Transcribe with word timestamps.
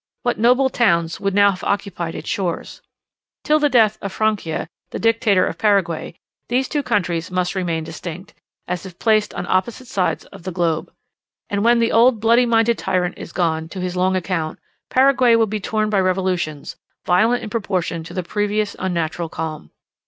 What 0.23 0.39
noble 0.39 0.71
towns 0.71 1.19
would 1.19 1.35
now 1.35 1.51
have 1.51 1.63
occupied 1.63 2.15
its 2.15 2.27
shores! 2.27 2.81
Till 3.43 3.59
the 3.59 3.69
death 3.69 3.99
of 4.01 4.11
Francia, 4.11 4.67
the 4.89 4.97
Dictator 4.97 5.45
of 5.45 5.59
Paraguay, 5.59 6.15
these 6.49 6.67
two 6.67 6.81
countries 6.81 7.29
must 7.29 7.53
remain 7.53 7.83
distinct, 7.83 8.33
as 8.67 8.83
if 8.83 8.97
placed 8.97 9.31
on 9.35 9.45
opposite 9.45 9.85
sides 9.85 10.25
of 10.25 10.41
the 10.41 10.51
globe. 10.51 10.91
And 11.51 11.63
when 11.63 11.77
the 11.77 11.91
old 11.91 12.19
bloody 12.19 12.47
minded 12.47 12.79
tyrant 12.79 13.19
is 13.19 13.31
gone 13.31 13.69
to 13.69 13.79
his 13.79 13.95
long 13.95 14.15
account, 14.15 14.57
Paraguay 14.89 15.35
will 15.35 15.45
be 15.45 15.59
torn 15.59 15.91
by 15.91 15.99
revolutions, 15.99 16.77
violent 17.05 17.43
in 17.43 17.51
proportion 17.51 18.03
to 18.05 18.13
the 18.15 18.23
previous 18.23 18.75
unnatural 18.79 19.29
calm. 19.29 19.69